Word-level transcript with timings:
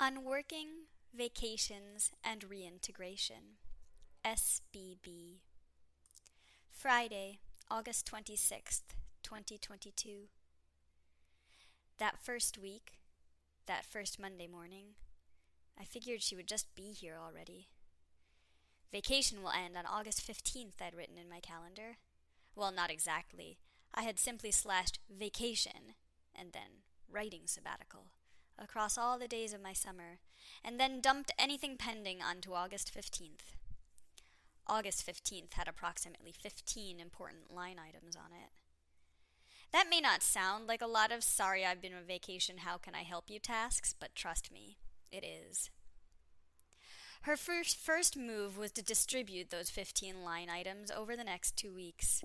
on 0.00 0.24
working, 0.24 0.68
vacations, 1.16 2.12
and 2.22 2.44
reintegration. 2.48 3.56
SBB. 4.24 5.40
Friday, 6.70 7.38
August 7.70 8.08
26th, 8.10 8.94
2022. 9.24 10.28
That 11.98 12.18
first 12.22 12.58
week, 12.58 12.98
that 13.66 13.84
first 13.84 14.20
Monday 14.20 14.46
morning, 14.46 14.94
I 15.80 15.84
figured 15.84 16.22
she 16.22 16.36
would 16.36 16.48
just 16.48 16.72
be 16.76 16.92
here 16.92 17.16
already. 17.20 17.66
Vacation 18.92 19.42
will 19.42 19.50
end 19.50 19.76
on 19.76 19.84
August 19.84 20.26
15th, 20.26 20.80
I'd 20.80 20.94
written 20.94 21.18
in 21.18 21.28
my 21.28 21.40
calendar. 21.40 21.98
Well, 22.54 22.70
not 22.70 22.90
exactly. 22.90 23.58
I 23.92 24.02
had 24.02 24.18
simply 24.18 24.52
slashed 24.52 25.00
vacation 25.10 25.94
and 26.34 26.52
then 26.52 26.82
writing 27.10 27.42
sabbatical 27.46 28.06
across 28.58 28.98
all 28.98 29.18
the 29.18 29.28
days 29.28 29.52
of 29.52 29.62
my 29.62 29.72
summer, 29.72 30.18
and 30.64 30.78
then 30.78 31.00
dumped 31.00 31.32
anything 31.38 31.76
pending 31.76 32.22
onto 32.22 32.52
August 32.52 32.92
15th. 32.94 33.56
August 34.66 35.06
15th 35.06 35.54
had 35.54 35.68
approximately 35.68 36.32
15 36.32 37.00
important 37.00 37.54
line 37.54 37.76
items 37.78 38.14
on 38.16 38.32
it. 38.32 38.50
That 39.72 39.88
may 39.90 40.00
not 40.00 40.22
sound 40.22 40.66
like 40.66 40.82
a 40.82 40.86
lot 40.86 41.12
of 41.12 41.22
sorry 41.22 41.64
I've 41.64 41.82
been 41.82 41.94
on 41.94 42.04
vacation, 42.06 42.58
how 42.58 42.78
can 42.78 42.94
I 42.94 43.02
help 43.02 43.24
you 43.28 43.38
tasks, 43.38 43.94
but 43.98 44.14
trust 44.14 44.52
me, 44.52 44.78
it 45.10 45.24
is. 45.24 45.70
Her 47.22 47.36
first, 47.36 47.76
first 47.76 48.16
move 48.16 48.56
was 48.56 48.70
to 48.72 48.82
distribute 48.82 49.50
those 49.50 49.70
15 49.70 50.22
line 50.22 50.48
items 50.48 50.90
over 50.90 51.16
the 51.16 51.24
next 51.24 51.56
two 51.56 51.74
weeks, 51.74 52.24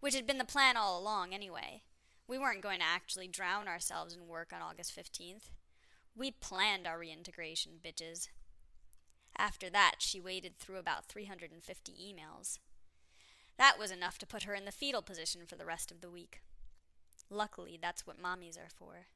which 0.00 0.14
had 0.14 0.26
been 0.26 0.38
the 0.38 0.44
plan 0.44 0.76
all 0.76 1.00
along 1.00 1.32
anyway. 1.32 1.82
We 2.26 2.38
weren't 2.38 2.62
going 2.62 2.80
to 2.80 2.84
actually 2.84 3.28
drown 3.28 3.68
ourselves 3.68 4.14
in 4.14 4.26
work 4.26 4.52
on 4.52 4.60
August 4.60 4.96
15th. 4.96 5.50
We 6.16 6.30
planned 6.30 6.86
our 6.86 6.98
reintegration, 6.98 7.72
bitches. 7.84 8.28
After 9.36 9.70
that, 9.70 9.96
she 9.98 10.20
waded 10.20 10.58
through 10.58 10.78
about 10.78 11.06
350 11.06 11.92
emails. 11.92 12.58
That 13.58 13.78
was 13.78 13.90
enough 13.90 14.18
to 14.18 14.26
put 14.26 14.42
her 14.42 14.54
in 14.54 14.64
the 14.64 14.72
fetal 14.72 15.02
position 15.02 15.42
for 15.46 15.56
the 15.56 15.64
rest 15.64 15.90
of 15.90 16.00
the 16.00 16.10
week. 16.10 16.42
Luckily, 17.30 17.78
that's 17.80 18.06
what 18.06 18.22
mommies 18.22 18.58
are 18.58 18.68
for. 18.68 19.06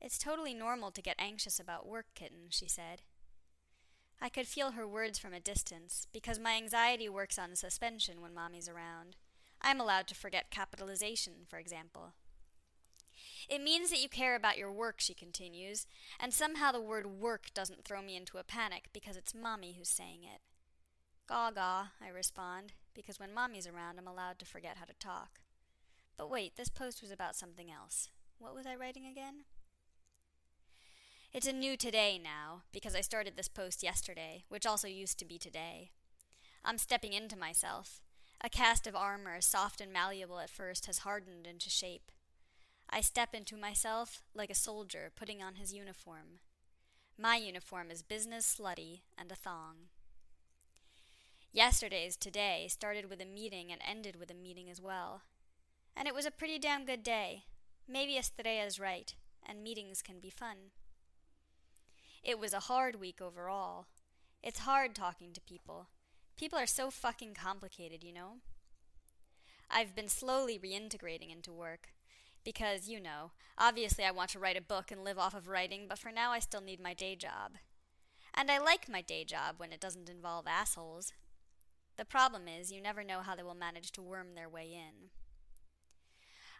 It's 0.00 0.18
totally 0.18 0.54
normal 0.54 0.90
to 0.92 1.02
get 1.02 1.16
anxious 1.18 1.58
about 1.58 1.88
work, 1.88 2.06
kitten, 2.14 2.46
she 2.50 2.68
said. 2.68 3.02
I 4.20 4.28
could 4.28 4.46
feel 4.46 4.72
her 4.72 4.86
words 4.86 5.18
from 5.18 5.34
a 5.34 5.40
distance, 5.40 6.06
because 6.12 6.38
my 6.38 6.54
anxiety 6.54 7.08
works 7.08 7.38
on 7.38 7.56
suspension 7.56 8.20
when 8.20 8.34
mommy's 8.34 8.68
around. 8.68 9.16
I'm 9.60 9.80
allowed 9.80 10.06
to 10.08 10.14
forget 10.14 10.50
capitalization, 10.50 11.46
for 11.48 11.58
example. 11.58 12.12
It 13.48 13.62
means 13.62 13.90
that 13.90 14.02
you 14.02 14.08
care 14.08 14.34
about 14.34 14.58
your 14.58 14.72
work, 14.72 14.96
she 14.98 15.14
continues, 15.14 15.86
and 16.18 16.34
somehow 16.34 16.72
the 16.72 16.80
word 16.80 17.06
work 17.06 17.54
doesn't 17.54 17.84
throw 17.84 18.02
me 18.02 18.16
into 18.16 18.38
a 18.38 18.44
panic 18.44 18.88
because 18.92 19.16
it's 19.16 19.34
Mommy 19.34 19.76
who's 19.78 19.88
saying 19.88 20.20
it. 20.24 20.40
Gaw 21.28 21.50
gaw, 21.52 21.88
I 22.04 22.08
respond, 22.08 22.72
because 22.94 23.20
when 23.20 23.34
Mommy's 23.34 23.66
around, 23.66 23.98
I'm 23.98 24.08
allowed 24.08 24.38
to 24.40 24.46
forget 24.46 24.76
how 24.78 24.84
to 24.84 24.94
talk. 24.98 25.40
But 26.16 26.30
wait, 26.30 26.56
this 26.56 26.68
post 26.68 27.02
was 27.02 27.10
about 27.10 27.36
something 27.36 27.70
else. 27.70 28.10
What 28.38 28.54
was 28.54 28.66
I 28.66 28.74
writing 28.74 29.06
again? 29.06 29.44
It's 31.32 31.46
a 31.46 31.52
new 31.52 31.76
today 31.76 32.18
now, 32.22 32.62
because 32.72 32.94
I 32.94 33.00
started 33.00 33.36
this 33.36 33.48
post 33.48 33.82
yesterday, 33.82 34.44
which 34.48 34.66
also 34.66 34.88
used 34.88 35.18
to 35.18 35.24
be 35.24 35.38
today. 35.38 35.90
I'm 36.64 36.78
stepping 36.78 37.12
into 37.12 37.36
myself. 37.36 38.00
A 38.42 38.48
cast 38.48 38.86
of 38.86 38.96
armor, 38.96 39.40
soft 39.40 39.80
and 39.80 39.92
malleable 39.92 40.38
at 40.40 40.50
first, 40.50 40.86
has 40.86 40.98
hardened 40.98 41.46
into 41.46 41.70
shape. 41.70 42.10
I 42.88 43.00
step 43.00 43.34
into 43.34 43.56
myself 43.56 44.22
like 44.34 44.50
a 44.50 44.54
soldier 44.54 45.10
putting 45.14 45.42
on 45.42 45.56
his 45.56 45.72
uniform. 45.74 46.40
My 47.18 47.36
uniform 47.36 47.90
is 47.90 48.02
business 48.02 48.56
slutty 48.58 49.00
and 49.18 49.30
a 49.32 49.34
thong. 49.34 49.88
Yesterday's 51.52 52.16
today 52.16 52.66
started 52.68 53.08
with 53.08 53.20
a 53.20 53.24
meeting 53.24 53.72
and 53.72 53.80
ended 53.86 54.16
with 54.16 54.30
a 54.30 54.34
meeting 54.34 54.68
as 54.70 54.80
well. 54.80 55.22
And 55.96 56.06
it 56.06 56.14
was 56.14 56.26
a 56.26 56.30
pretty 56.30 56.58
damn 56.58 56.84
good 56.84 57.02
day. 57.02 57.44
Maybe 57.88 58.18
Estrella's 58.18 58.78
right, 58.78 59.14
and 59.48 59.64
meetings 59.64 60.02
can 60.02 60.20
be 60.20 60.28
fun. 60.28 60.72
It 62.22 62.38
was 62.38 62.52
a 62.52 62.60
hard 62.60 63.00
week 63.00 63.20
overall. 63.20 63.86
It's 64.42 64.60
hard 64.60 64.94
talking 64.94 65.32
to 65.32 65.40
people. 65.40 65.88
People 66.36 66.58
are 66.58 66.66
so 66.66 66.90
fucking 66.90 67.34
complicated, 67.34 68.04
you 68.04 68.12
know? 68.12 68.38
I've 69.70 69.96
been 69.96 70.08
slowly 70.08 70.58
reintegrating 70.58 71.32
into 71.32 71.52
work 71.52 71.88
because, 72.46 72.88
you 72.88 73.00
know, 73.00 73.32
obviously 73.58 74.04
I 74.04 74.12
want 74.12 74.30
to 74.30 74.38
write 74.38 74.56
a 74.56 74.62
book 74.62 74.92
and 74.92 75.02
live 75.02 75.18
off 75.18 75.34
of 75.34 75.48
writing, 75.48 75.86
but 75.88 75.98
for 75.98 76.12
now 76.12 76.30
I 76.30 76.38
still 76.38 76.60
need 76.60 76.80
my 76.80 76.94
day 76.94 77.16
job. 77.16 77.56
And 78.32 78.52
I 78.52 78.58
like 78.58 78.88
my 78.88 79.02
day 79.02 79.24
job 79.24 79.56
when 79.56 79.72
it 79.72 79.80
doesn't 79.80 80.08
involve 80.08 80.46
assholes. 80.46 81.12
The 81.96 82.04
problem 82.04 82.42
is, 82.46 82.70
you 82.70 82.80
never 82.80 83.02
know 83.02 83.18
how 83.18 83.34
they 83.34 83.42
will 83.42 83.56
manage 83.56 83.90
to 83.92 84.02
worm 84.02 84.36
their 84.36 84.48
way 84.48 84.70
in. 84.72 85.08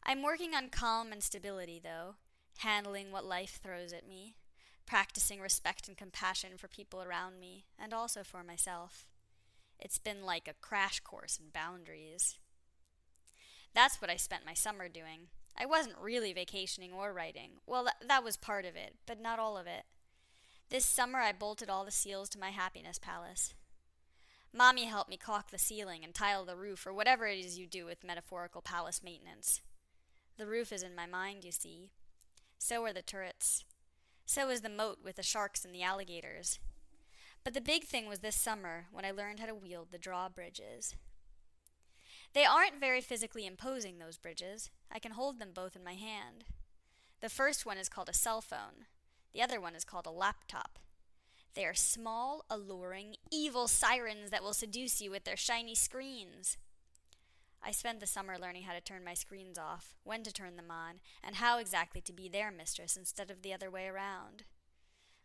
I'm 0.03 0.25
working 0.25 0.55
on 0.55 0.71
calm 0.71 1.13
and 1.13 1.23
stability, 1.23 1.81
though, 1.81 2.17
handling 2.59 3.13
what 3.13 3.25
life 3.25 3.61
throws 3.63 3.93
at 3.93 4.09
me, 4.09 4.35
practicing 4.87 5.41
respect 5.41 5.87
and 5.87 5.97
compassion 5.97 6.53
for 6.57 6.67
people 6.67 7.01
around 7.01 7.39
me, 7.39 7.67
and 7.79 7.95
also 7.95 8.25
for 8.25 8.43
myself. 8.43 9.07
It's 9.79 10.01
been 10.01 10.25
like 10.25 10.49
a 10.49 10.67
crash 10.67 10.99
course 10.99 11.39
in 11.39 11.51
boundaries. 11.51 12.39
That's 13.73 14.01
what 14.01 14.11
I 14.11 14.17
spent 14.17 14.45
my 14.45 14.55
summer 14.55 14.89
doing 14.89 15.29
I 15.59 15.67
wasn't 15.67 15.97
really 16.01 16.33
vacationing 16.33 16.93
or 16.93 17.13
writing. 17.13 17.53
Well, 17.67 17.85
th- 17.85 18.09
that 18.09 18.25
was 18.25 18.37
part 18.37 18.65
of 18.65 18.77
it, 18.77 18.95
but 19.07 19.21
not 19.21 19.39
all 19.39 19.57
of 19.57 19.67
it. 19.67 19.85
This 20.69 20.85
summer 20.85 21.21
I 21.21 21.33
bolted 21.33 21.71
all 21.71 21.85
the 21.85 21.91
seals 21.91 22.29
to 22.31 22.39
my 22.39 22.51
happiness 22.51 22.99
palace. 22.99 23.55
Mommy 24.53 24.85
helped 24.85 25.11
me 25.11 25.17
caulk 25.17 25.51
the 25.51 25.59
ceiling 25.59 26.03
and 26.03 26.15
tile 26.15 26.45
the 26.45 26.57
roof, 26.57 26.87
or 26.87 26.93
whatever 26.93 27.27
it 27.27 27.39
is 27.39 27.59
you 27.59 27.67
do 27.67 27.85
with 27.85 28.05
metaphorical 28.05 28.63
palace 28.63 29.03
maintenance. 29.03 29.61
The 30.39 30.47
roof 30.47 30.73
is 30.73 30.83
in 30.83 30.95
my 30.95 31.07
mind, 31.07 31.45
you 31.45 31.53
see. 31.53 31.91
So 32.59 32.85
are 32.85 32.93
the 32.93 33.03
turrets. 33.03 33.65
So 34.25 34.51
is 34.51 34.63
the 34.63 34.69
moat 34.69 34.99
with 35.05 35.17
the 35.17 35.23
sharks 35.23 35.65
and 35.65 35.75
the 35.75 35.83
alligators. 35.83 36.59
But 37.45 37.55
the 37.55 37.61
big 37.61 37.85
thing 37.85 38.09
was 38.09 38.19
this 38.19 38.35
summer 38.35 38.87
when 38.91 39.05
I 39.05 39.13
learned 39.13 39.41
how 39.41 39.47
to 39.47 39.55
wield 39.55 39.89
the 39.93 39.99
drawbridges. 39.99 40.97
They 42.35 42.45
aren't 42.45 42.81
very 42.81 43.01
physically 43.01 43.47
imposing, 43.47 43.99
those 43.99 44.19
bridges. 44.19 44.71
I 44.93 44.99
can 44.99 45.13
hold 45.13 45.39
them 45.39 45.51
both 45.55 45.75
in 45.77 45.85
my 45.85 45.95
hand. 45.95 46.45
The 47.21 47.29
first 47.29 47.65
one 47.65 47.79
is 47.79 47.89
called 47.89 48.09
a 48.09 48.15
cell 48.15 48.41
phone, 48.41 48.87
the 49.33 49.43
other 49.43 49.61
one 49.61 49.75
is 49.75 49.85
called 49.85 50.07
a 50.07 50.11
laptop. 50.11 50.79
They 51.55 51.65
are 51.65 51.75
small, 51.75 52.45
alluring, 52.51 53.17
evil 53.33 53.67
sirens 53.67 54.31
that 54.31 54.43
will 54.43 54.53
seduce 54.53 55.01
you 55.01 55.11
with 55.11 55.25
their 55.25 55.37
shiny 55.37 55.75
screens. 55.75 56.59
I 57.63 57.71
spent 57.71 58.01
the 58.01 58.07
summer 58.07 58.37
learning 58.39 58.63
how 58.63 58.75
to 58.75 58.81
turn 58.81 59.03
my 59.05 59.15
screens 59.15 59.59
off, 59.59 59.97
when 60.05 60.23
to 60.23 60.33
turn 60.33 60.57
them 60.57 60.71
on, 60.71 61.01
and 61.25 61.37
how 61.37 61.59
exactly 61.59 62.01
to 62.03 62.13
be 62.13 62.29
their 62.29 62.51
mistress 62.51 62.97
instead 62.97 63.31
of 63.31 63.43
the 63.43 63.55
other 63.55 63.71
way 63.71 63.87
around. 63.87 64.45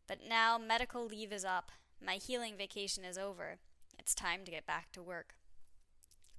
But 0.07 0.19
now 0.28 0.57
medical 0.57 1.06
leave 1.06 1.34
is 1.34 1.45
up, 1.45 1.72
my 2.03 2.16
healing 2.16 2.56
vacation 2.57 3.06
is 3.06 3.17
over. 3.17 3.59
It's 4.00 4.16
time 4.16 4.44
to 4.45 4.51
get 4.51 4.66
back 4.66 4.91
to 4.94 5.03
work. 5.03 5.35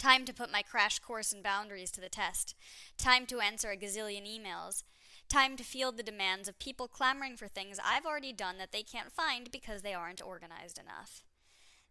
Time 0.03 0.25
to 0.25 0.35
put 0.35 0.51
my 0.51 0.63
crash 0.63 0.99
course 0.99 1.33
in 1.33 1.43
boundaries 1.43 1.93
to 1.93 2.01
the 2.01 2.09
test. 2.09 2.57
Time 2.99 3.25
to 3.27 3.39
answer 3.39 3.71
a 3.71 3.77
gazillion 3.77 4.27
emails. 4.27 4.83
Time 5.29 5.57
to 5.57 5.63
field 5.63 5.97
the 5.97 6.03
demands 6.03 6.49
of 6.49 6.59
people 6.59 6.89
clamoring 6.89 7.37
for 7.37 7.47
things 7.47 7.79
I've 7.79 8.05
already 8.05 8.33
done 8.33 8.59
that 8.59 8.73
they 8.73 8.83
can't 8.83 9.13
find 9.13 9.49
because 9.53 9.83
they 9.83 9.95
aren't 9.95 10.21
organized 10.21 10.77
enough. 10.77 11.23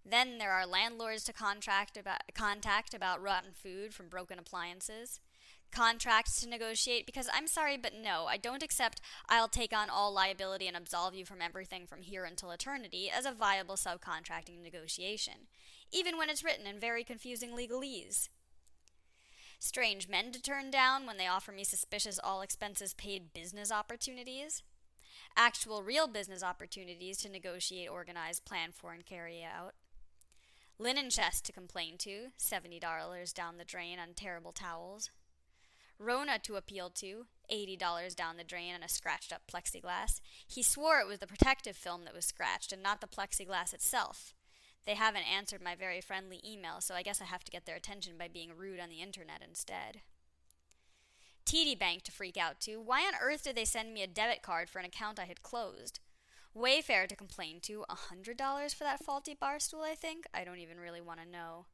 Then 0.05 0.39
there 0.39 0.51
are 0.51 0.65
landlords 0.65 1.23
to 1.23 1.31
contract 1.31 1.95
about, 1.95 2.23
contact 2.35 2.93
about 2.93 3.23
rotten 3.23 3.51
food 3.53 3.93
from 3.93 4.09
broken 4.09 4.37
appliances. 4.37 5.21
Contracts 5.71 6.41
to 6.41 6.49
negotiate 6.49 7.05
because 7.05 7.29
I'm 7.33 7.47
sorry, 7.47 7.77
but 7.77 7.93
no, 7.93 8.25
I 8.25 8.35
don't 8.35 8.61
accept 8.61 8.99
I'll 9.29 9.47
take 9.47 9.71
on 9.71 9.89
all 9.89 10.13
liability 10.13 10.67
and 10.67 10.75
absolve 10.75 11.15
you 11.15 11.23
from 11.23 11.41
everything 11.41 11.87
from 11.87 12.01
here 12.01 12.25
until 12.25 12.51
eternity 12.51 13.09
as 13.09 13.25
a 13.25 13.31
viable 13.31 13.75
subcontracting 13.75 14.61
negotiation 14.61 15.47
even 15.91 16.17
when 16.17 16.29
it's 16.29 16.43
written 16.43 16.65
in 16.65 16.79
very 16.79 17.03
confusing 17.03 17.51
legalese. 17.51 18.29
Strange 19.59 20.09
men 20.09 20.31
to 20.31 20.41
turn 20.41 20.71
down 20.71 21.05
when 21.05 21.17
they 21.17 21.27
offer 21.27 21.51
me 21.51 21.63
suspicious 21.63 22.19
all 22.23 22.41
expenses 22.41 22.93
paid 22.93 23.31
business 23.33 23.71
opportunities. 23.71 24.63
Actual 25.37 25.83
real 25.83 26.07
business 26.07 26.41
opportunities 26.41 27.17
to 27.17 27.29
negotiate, 27.29 27.89
organize, 27.89 28.39
plan 28.39 28.71
for, 28.73 28.91
and 28.91 29.05
carry 29.05 29.43
out. 29.43 29.73
Linen 30.79 31.11
chest 31.11 31.45
to 31.45 31.51
complain 31.51 31.97
to, 31.99 32.29
$70 32.39 33.33
down 33.35 33.57
the 33.57 33.63
drain 33.63 33.99
on 33.99 34.15
terrible 34.15 34.51
towels. 34.51 35.11
Rona 35.99 36.39
to 36.39 36.55
appeal 36.55 36.89
to, 36.89 37.27
$80 37.53 38.15
down 38.15 38.37
the 38.37 38.43
drain 38.43 38.73
on 38.73 38.81
a 38.81 38.89
scratched 38.89 39.31
up 39.31 39.43
plexiglass. 39.51 40.19
He 40.47 40.63
swore 40.63 40.99
it 40.99 41.07
was 41.07 41.19
the 41.19 41.27
protective 41.27 41.75
film 41.75 42.03
that 42.05 42.15
was 42.15 42.25
scratched 42.25 42.73
and 42.73 42.81
not 42.81 42.99
the 42.99 43.07
plexiglass 43.07 43.75
itself. 43.75 44.33
They 44.85 44.95
haven't 44.95 45.31
answered 45.31 45.61
my 45.61 45.75
very 45.75 46.01
friendly 46.01 46.41
email, 46.45 46.81
so 46.81 46.95
I 46.95 47.03
guess 47.03 47.21
I 47.21 47.25
have 47.25 47.43
to 47.43 47.51
get 47.51 47.65
their 47.65 47.75
attention 47.75 48.13
by 48.17 48.27
being 48.27 48.51
rude 48.55 48.79
on 48.79 48.89
the 48.89 49.01
internet 49.01 49.41
instead. 49.47 50.01
TD 51.45 51.77
Bank 51.77 52.03
to 52.03 52.11
freak 52.11 52.37
out 52.37 52.59
to. 52.61 52.77
Why 52.77 53.01
on 53.01 53.13
earth 53.21 53.43
did 53.43 53.55
they 53.55 53.65
send 53.65 53.93
me 53.93 54.03
a 54.03 54.07
debit 54.07 54.41
card 54.41 54.69
for 54.69 54.79
an 54.79 54.85
account 54.85 55.19
I 55.19 55.25
had 55.25 55.43
closed? 55.43 55.99
Wayfair 56.55 57.07
to 57.07 57.15
complain 57.15 57.59
to, 57.61 57.85
a 57.89 57.95
$100 57.95 58.75
for 58.75 58.83
that 58.83 59.03
faulty 59.03 59.35
bar 59.39 59.59
stool, 59.59 59.81
I 59.81 59.95
think. 59.95 60.25
I 60.33 60.43
don't 60.43 60.59
even 60.59 60.79
really 60.79 61.01
want 61.01 61.19
to 61.21 61.29
know. 61.29 61.65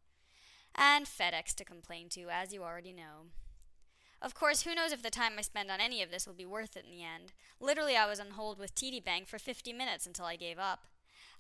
And 0.75 1.06
FedEx 1.06 1.56
to 1.56 1.65
complain 1.65 2.10
to, 2.10 2.27
as 2.30 2.53
you 2.53 2.63
already 2.63 2.94
know. 2.94 3.31
Of 4.21 4.33
course, 4.33 4.63
who 4.63 4.75
knows 4.75 4.92
if 4.92 5.03
the 5.03 5.10
time 5.10 5.33
I 5.38 5.42
spend 5.42 5.69
on 5.71 5.80
any 5.80 6.01
of 6.01 6.12
this 6.12 6.25
will 6.25 6.33
be 6.33 6.45
worth 6.45 6.75
it 6.75 6.86
in 6.86 6.92
the 6.92 7.03
end. 7.03 7.33
Literally, 7.60 7.95
I 7.95 8.07
was 8.07 8.19
on 8.19 8.31
hold 8.31 8.60
with 8.60 8.75
TD 8.75 9.03
Bank 9.03 9.27
for 9.27 9.39
50 9.39 9.74
minutes 9.74 10.06
until 10.06 10.25
I 10.25 10.36
gave 10.36 10.60
up. 10.60 10.86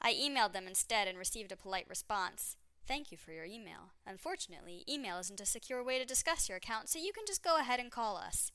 I 0.01 0.13
emailed 0.13 0.53
them 0.53 0.67
instead 0.67 1.07
and 1.07 1.17
received 1.17 1.51
a 1.51 1.57
polite 1.57 1.87
response. 1.89 2.55
Thank 2.87 3.11
you 3.11 3.17
for 3.17 3.31
your 3.31 3.45
email. 3.45 3.91
Unfortunately, 4.05 4.83
email 4.87 5.17
isn't 5.17 5.41
a 5.41 5.45
secure 5.45 5.83
way 5.83 5.99
to 5.99 6.05
discuss 6.05 6.47
your 6.47 6.57
account, 6.57 6.87
so 6.87 6.99
you 6.99 7.11
can 7.11 7.25
just 7.27 7.43
go 7.43 7.57
ahead 7.59 7.79
and 7.79 7.91
call 7.91 8.15
us. 8.15 8.51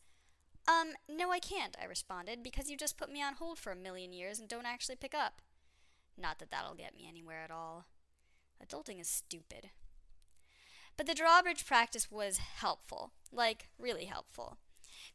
Um, 0.69 0.93
no, 1.09 1.31
I 1.31 1.39
can't, 1.39 1.77
I 1.81 1.85
responded, 1.87 2.43
because 2.43 2.71
you 2.71 2.77
just 2.77 2.97
put 2.97 3.13
me 3.13 3.23
on 3.23 3.35
hold 3.35 3.59
for 3.59 3.73
a 3.73 3.77
million 3.77 4.13
years 4.13 4.39
and 4.39 4.49
don't 4.49 4.67
actually 4.67 4.97
pick 4.97 5.15
up. 5.15 5.43
Not 6.17 6.39
that 6.39 6.51
that'll 6.51 6.75
get 6.75 6.95
me 6.95 7.07
anywhere 7.09 7.43
at 7.43 7.51
all. 7.51 7.87
Adulting 8.65 9.01
is 9.01 9.09
stupid. 9.09 9.71
But 10.97 11.07
the 11.07 11.15
drawbridge 11.15 11.67
practice 11.67 12.11
was 12.11 12.39
helpful, 12.39 13.13
like, 13.33 13.69
really 13.79 14.05
helpful. 14.05 14.59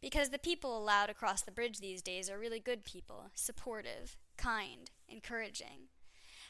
Because 0.01 0.29
the 0.29 0.39
people 0.39 0.77
allowed 0.77 1.09
across 1.09 1.41
the 1.41 1.51
bridge 1.51 1.79
these 1.79 2.01
days 2.01 2.29
are 2.29 2.37
really 2.37 2.59
good 2.59 2.83
people, 2.83 3.31
supportive, 3.33 4.17
kind, 4.37 4.91
encouraging. 5.07 5.87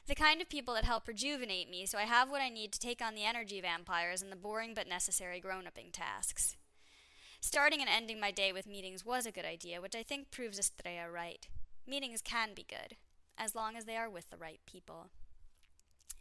The 0.07 0.15
kind 0.15 0.41
of 0.41 0.47
people 0.47 0.73
that 0.75 0.85
help 0.85 1.05
rejuvenate 1.05 1.69
me 1.69 1.85
so 1.85 1.97
I 1.97 2.03
have 2.03 2.29
what 2.29 2.41
I 2.41 2.47
need 2.47 2.71
to 2.71 2.79
take 2.79 3.01
on 3.01 3.13
the 3.13 3.25
energy 3.25 3.59
vampires 3.59 4.21
and 4.21 4.31
the 4.31 4.37
boring 4.37 4.73
but 4.73 4.87
necessary 4.87 5.41
grown 5.41 5.67
upping 5.67 5.91
tasks. 5.91 6.55
Starting 7.41 7.81
and 7.81 7.89
ending 7.89 8.19
my 8.19 8.31
day 8.31 8.53
with 8.53 8.67
meetings 8.67 9.05
was 9.05 9.25
a 9.25 9.33
good 9.33 9.43
idea, 9.43 9.81
which 9.81 9.95
I 9.95 10.03
think 10.03 10.31
proves 10.31 10.57
Estrella 10.57 11.11
right. 11.11 11.47
Meetings 11.85 12.21
can 12.21 12.53
be 12.55 12.65
good, 12.67 12.95
as 13.37 13.53
long 13.53 13.75
as 13.75 13.83
they 13.83 13.97
are 13.97 14.09
with 14.09 14.29
the 14.29 14.37
right 14.37 14.61
people. 14.65 15.07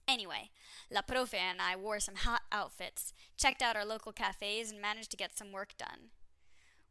Anyway, 0.09 0.50
La 0.91 1.03
Profe 1.03 1.35
and 1.35 1.62
I 1.62 1.77
wore 1.77 2.00
some 2.00 2.17
hot 2.17 2.43
outfits, 2.50 3.12
checked 3.37 3.62
out 3.62 3.77
our 3.77 3.85
local 3.85 4.12
cafes, 4.12 4.71
and 4.71 4.81
managed 4.81 5.12
to 5.12 5.17
get 5.17 5.39
some 5.39 5.53
work 5.53 5.75
done. 5.79 6.11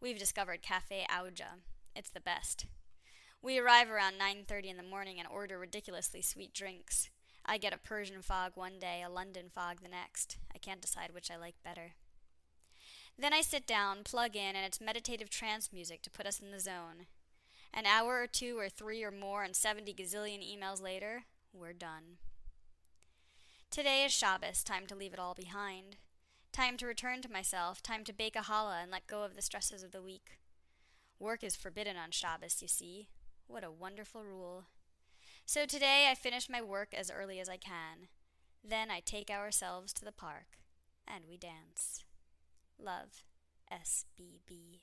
We've 0.01 0.19
discovered 0.19 0.61
Cafe 0.61 1.05
Auja. 1.09 1.59
It's 1.93 2.09
the 2.09 2.19
best. 2.21 2.65
We 3.45 3.59
arrive 3.59 3.91
around 3.91 4.17
9:30 4.17 4.69
in 4.69 4.77
the 4.77 4.81
morning 4.81 5.19
and 5.19 5.27
order 5.27 5.59
ridiculously 5.59 6.23
sweet 6.23 6.51
drinks. 6.51 7.11
I 7.45 7.59
get 7.59 7.75
a 7.75 7.77
Persian 7.77 8.23
fog 8.23 8.53
one 8.55 8.79
day, 8.79 9.03
a 9.03 9.07
London 9.07 9.51
fog 9.51 9.81
the 9.81 9.87
next. 9.87 10.39
I 10.51 10.57
can't 10.57 10.81
decide 10.81 11.11
which 11.11 11.29
I 11.29 11.35
like 11.35 11.61
better. 11.61 11.93
Then 13.19 13.33
I 13.33 13.41
sit 13.41 13.67
down, 13.67 14.03
plug 14.03 14.35
in, 14.35 14.55
and 14.55 14.65
it's 14.65 14.81
meditative 14.81 15.29
trance 15.29 15.71
music 15.71 16.01
to 16.01 16.09
put 16.09 16.25
us 16.25 16.39
in 16.39 16.49
the 16.49 16.59
zone. 16.59 17.05
An 17.71 17.85
hour 17.85 18.19
or 18.19 18.25
two 18.25 18.57
or 18.57 18.67
three 18.67 19.03
or 19.03 19.11
more 19.11 19.43
and 19.43 19.55
70 19.55 19.93
gazillion 19.93 20.41
emails 20.41 20.81
later, 20.81 21.25
we're 21.53 21.71
done. 21.71 22.17
Today 23.69 24.05
is 24.05 24.11
Shabbos, 24.11 24.63
time 24.63 24.87
to 24.87 24.95
leave 24.95 25.13
it 25.13 25.19
all 25.19 25.35
behind. 25.35 25.97
Time 26.51 26.77
to 26.77 26.87
return 26.87 27.21
to 27.21 27.31
myself, 27.31 27.83
time 27.83 28.03
to 28.05 28.11
bake 28.11 28.35
a 28.35 28.45
challah 28.45 28.81
and 28.81 28.89
let 28.89 29.05
go 29.05 29.21
of 29.21 29.35
the 29.35 29.43
stresses 29.43 29.83
of 29.83 29.91
the 29.91 30.01
week. 30.01 30.39
Work 31.19 31.43
is 31.43 31.55
forbidden 31.55 31.95
on 31.95 32.09
Shabbos, 32.09 32.63
you 32.63 32.67
see. 32.67 33.07
What 33.47 33.63
a 33.63 33.71
wonderful 33.71 34.23
rule. 34.23 34.65
So 35.45 35.65
today 35.65 36.07
I 36.09 36.15
finish 36.15 36.49
my 36.49 36.61
work 36.61 36.93
as 36.93 37.11
early 37.11 37.39
as 37.39 37.47
I 37.47 37.57
can. 37.57 38.07
Then 38.63 38.89
I 38.89 38.99
take 38.99 39.29
ourselves 39.29 39.93
to 39.93 40.05
the 40.05 40.11
park, 40.11 40.57
and 41.07 41.25
we 41.29 41.37
dance. 41.37 42.03
Love, 42.79 43.23
SBB. 43.71 44.81